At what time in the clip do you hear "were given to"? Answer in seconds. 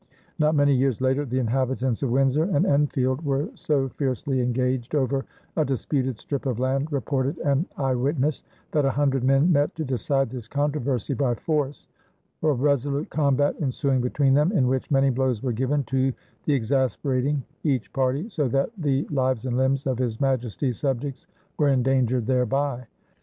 15.43-16.11